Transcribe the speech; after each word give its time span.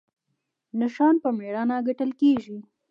نشان 0.79 1.15
په 1.23 1.29
میړانه 1.37 1.75
ګټل 1.87 2.09
کیږي 2.19 2.57